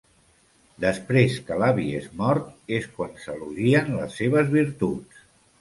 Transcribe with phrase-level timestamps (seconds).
[0.85, 5.25] Després que l'avi és mort és quan s'elogien les seves virtuts.